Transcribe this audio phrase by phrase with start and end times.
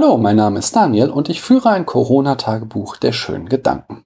[0.00, 4.04] Hallo, mein Name ist Daniel und ich führe ein Corona-Tagebuch der schönen Gedanken.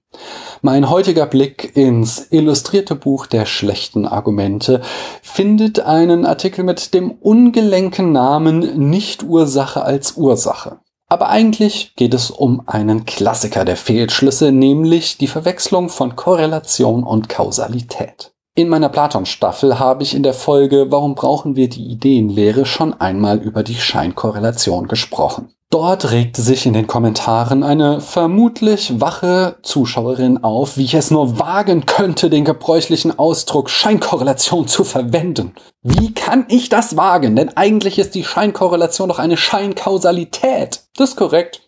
[0.63, 4.81] Mein heutiger Blick ins illustrierte Buch der schlechten Argumente
[5.21, 10.79] findet einen Artikel mit dem ungelenken Namen Nicht Ursache als Ursache.
[11.09, 17.29] Aber eigentlich geht es um einen Klassiker der Fehlschlüsse, nämlich die Verwechslung von Korrelation und
[17.29, 18.33] Kausalität.
[18.55, 23.37] In meiner Platon-Staffel habe ich in der Folge Warum brauchen wir die Ideenlehre schon einmal
[23.37, 25.53] über die Scheinkorrelation gesprochen.
[25.73, 31.39] Dort regte sich in den Kommentaren eine vermutlich wache Zuschauerin auf, wie ich es nur
[31.39, 35.55] wagen könnte, den gebräuchlichen Ausdruck Scheinkorrelation zu verwenden.
[35.81, 37.35] Wie kann ich das wagen?
[37.35, 40.81] Denn eigentlich ist die Scheinkorrelation doch eine Scheinkausalität.
[40.95, 41.67] Das ist korrekt.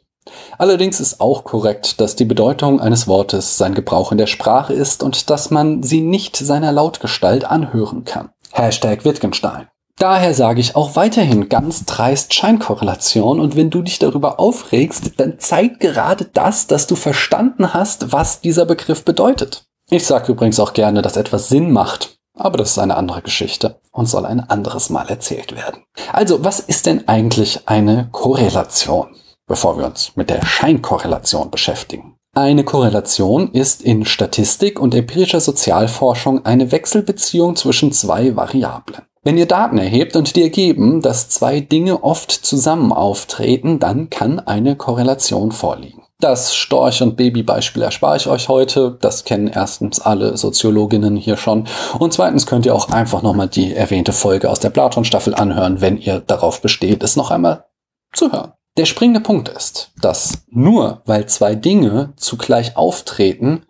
[0.59, 5.01] Allerdings ist auch korrekt, dass die Bedeutung eines Wortes sein Gebrauch in der Sprache ist
[5.01, 8.29] und dass man sie nicht seiner Lautgestalt anhören kann.
[8.51, 9.67] Hashtag Wittgenstein.
[9.97, 15.39] Daher sage ich auch weiterhin ganz dreist Scheinkorrelation und wenn du dich darüber aufregst, dann
[15.39, 19.65] zeigt gerade das, dass du verstanden hast, was dieser Begriff bedeutet.
[19.89, 23.79] Ich sage übrigens auch gerne, dass etwas Sinn macht, aber das ist eine andere Geschichte
[23.91, 25.83] und soll ein anderes Mal erzählt werden.
[26.11, 29.15] Also, was ist denn eigentlich eine Korrelation,
[29.47, 32.17] bevor wir uns mit der Scheinkorrelation beschäftigen?
[32.33, 39.03] Eine Korrelation ist in Statistik und empirischer Sozialforschung eine Wechselbeziehung zwischen zwei Variablen.
[39.25, 44.39] Wenn ihr Daten erhebt und die ergeben, dass zwei Dinge oft zusammen auftreten, dann kann
[44.39, 46.03] eine Korrelation vorliegen.
[46.19, 48.99] Das Storch- und Babybeispiel erspare ich euch heute.
[49.01, 51.67] Das kennen erstens alle Soziologinnen hier schon.
[51.97, 55.97] Und zweitens könnt ihr auch einfach nochmal die erwähnte Folge aus der Platon-Staffel anhören, wenn
[55.97, 57.65] ihr darauf besteht, es noch einmal
[58.13, 58.53] zu hören.
[58.77, 63.65] Der springende Punkt ist, dass nur weil zwei Dinge zugleich auftreten,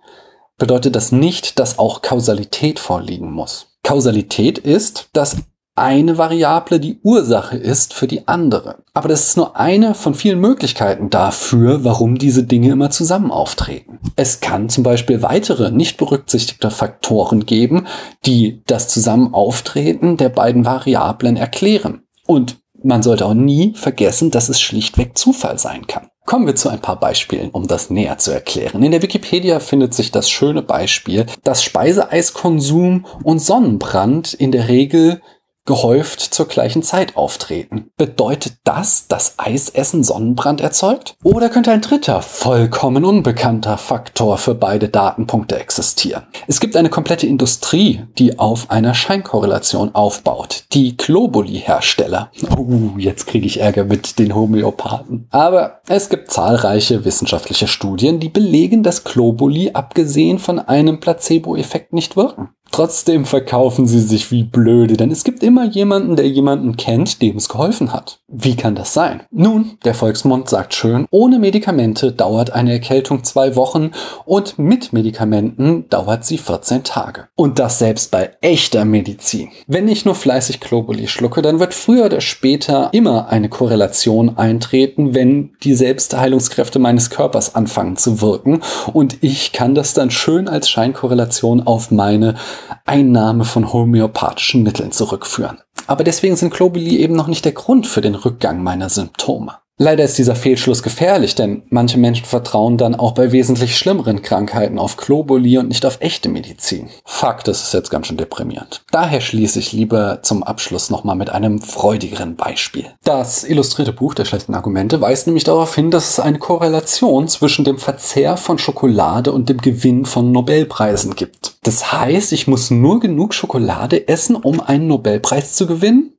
[0.58, 3.68] bedeutet das nicht, dass auch Kausalität vorliegen muss.
[3.86, 5.38] Kausalität ist, dass
[5.76, 8.78] eine Variable die Ursache ist für die andere.
[8.94, 14.00] Aber das ist nur eine von vielen Möglichkeiten dafür, warum diese Dinge immer zusammen auftreten.
[14.16, 17.88] Es kann zum Beispiel weitere nicht berücksichtigte Faktoren geben,
[18.26, 22.04] die das Zusammenauftreten der beiden Variablen erklären.
[22.26, 26.08] Und man sollte auch nie vergessen, dass es schlichtweg Zufall sein kann.
[26.26, 28.82] Kommen wir zu ein paar Beispielen, um das näher zu erklären.
[28.82, 35.22] In der Wikipedia findet sich das schöne Beispiel, dass Speiseeiskonsum und Sonnenbrand in der Regel
[35.66, 37.90] gehäuft zur gleichen Zeit auftreten.
[37.98, 41.16] Bedeutet das, dass Eisessen Sonnenbrand erzeugt?
[41.24, 46.24] Oder könnte ein dritter, vollkommen unbekannter Faktor für beide Datenpunkte existieren?
[46.48, 50.66] Es gibt eine komplette Industrie, die auf einer Scheinkorrelation aufbaut.
[50.74, 52.32] Die Globuli-Hersteller.
[52.58, 55.28] Oh, jetzt kriege ich Ärger mit den Homöopathen.
[55.32, 62.16] Aber es gibt zahlreiche wissenschaftliche Studien, die belegen, dass Globuli abgesehen von einem Placebo-Effekt nicht
[62.16, 62.50] wirken.
[62.76, 67.38] Trotzdem verkaufen sie sich wie blöde, denn es gibt immer jemanden, der jemanden kennt, dem
[67.38, 68.20] es geholfen hat.
[68.38, 69.22] Wie kann das sein?
[69.32, 73.92] Nun, der Volksmund sagt schön, ohne Medikamente dauert eine Erkältung zwei Wochen
[74.26, 77.30] und mit Medikamenten dauert sie 14 Tage.
[77.36, 79.52] Und das selbst bei echter Medizin.
[79.68, 85.16] Wenn ich nur fleißig Globuli schlucke, dann wird früher oder später immer eine Korrelation eintreten,
[85.16, 90.70] wenn die Selbstheilungskräfte meines Körpers anfangen zu wirken und ich kann das dann schön als
[90.70, 92.36] Scheinkorrelation auf meine
[92.84, 95.60] Einnahme von homöopathischen Mitteln zurückführen.
[95.88, 99.54] Aber deswegen sind Globuli eben noch nicht der Grund für den Rückgang meiner Symptome.
[99.78, 104.80] Leider ist dieser Fehlschluss gefährlich, denn manche Menschen vertrauen dann auch bei wesentlich schlimmeren Krankheiten
[104.80, 106.88] auf Globuli und nicht auf echte Medizin.
[107.04, 108.84] Fakt, das ist jetzt ganz schön deprimierend.
[108.92, 112.86] Daher schließe ich lieber zum Abschluss nochmal mit einem freudigeren Beispiel.
[113.04, 117.66] Das illustrierte Buch der schlechten Argumente weist nämlich darauf hin, dass es eine Korrelation zwischen
[117.66, 121.55] dem Verzehr von Schokolade und dem Gewinn von Nobelpreisen gibt.
[121.66, 126.16] Das heißt, ich muss nur genug Schokolade essen, um einen Nobelpreis zu gewinnen?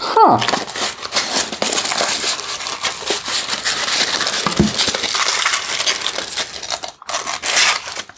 [0.00, 0.38] Ha!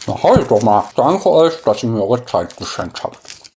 [0.05, 0.83] Na halt doch mal.
[0.95, 3.26] Danke euch, dass ihr mir eure Zeit geschenkt habt.